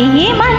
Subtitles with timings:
[0.00, 0.56] ये मन।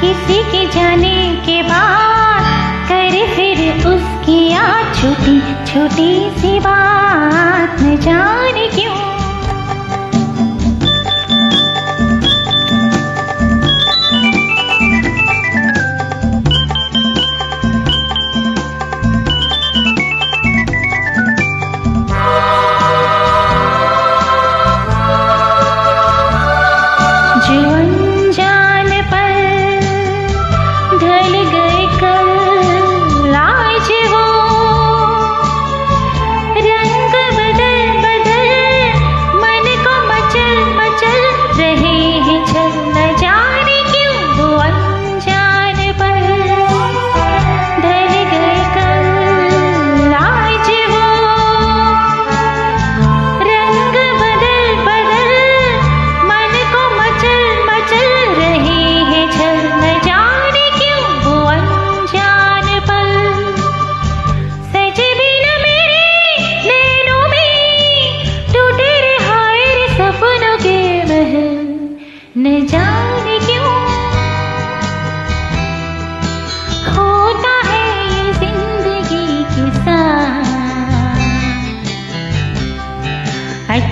[0.00, 2.42] किसी के जाने के बाद
[2.88, 8.33] कर फिर उसकी आ छोटी छोटी सी बात न जा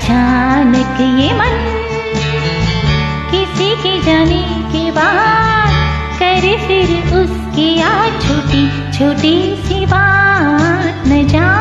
[0.02, 1.52] अचानक ये मन
[3.30, 4.42] किसी के जाने
[4.72, 8.66] के बाद करे फिर उसकी आ छोटी
[8.98, 9.34] छोटी
[9.68, 11.51] सी बात न जाने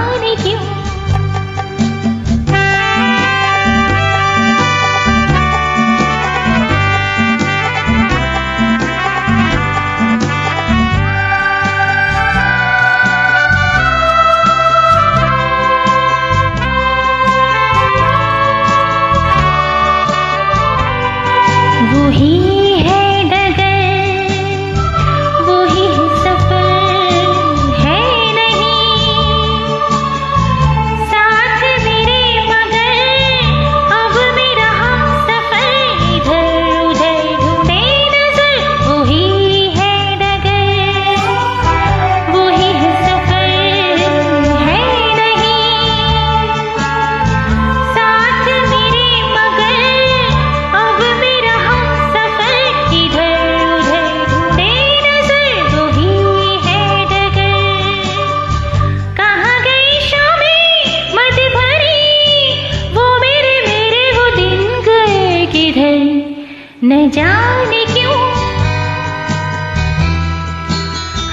[66.92, 68.16] जाने क्यों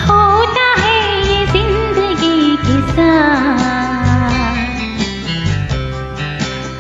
[0.09, 0.99] होता है
[1.29, 2.77] ये ज़िंदगी के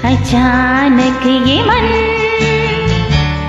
[0.09, 1.89] अचानक ये मन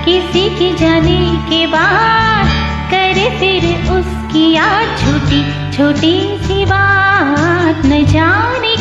[0.04, 1.20] किसी के जाने
[1.50, 2.48] के बाद
[2.90, 3.68] करे फिर
[3.98, 5.42] उसकी याद छोटी
[5.76, 6.16] छोटी
[6.46, 8.76] सी बात, न जाने